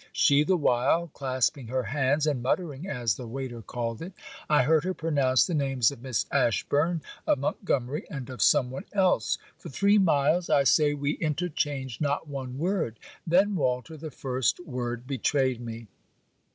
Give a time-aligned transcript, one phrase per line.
[0.11, 4.13] She, the while, clasping her hands and muttering, as the waiter called it.
[4.49, 8.85] I heard her pronounce the names of Miss Ashburn, of Montgomery, and of some one
[8.93, 9.37] else.
[9.59, 15.05] For three miles, I say, we interchanged not one word: then, Walter, the first word
[15.05, 15.85] betrayed me.